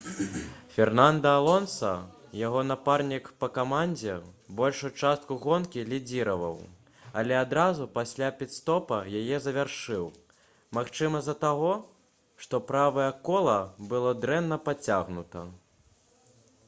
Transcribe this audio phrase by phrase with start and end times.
[0.75, 1.89] фернанда алонса
[2.37, 4.13] яго напарнік па камандзе
[4.61, 6.57] большую частку гонкі лідзіраваў
[7.21, 10.07] але адразу пасля піт-стопа яе завяршыў
[10.79, 11.75] магчыма з-за таго
[12.47, 13.59] што правае кола
[13.93, 15.45] было дрэнна падцягнута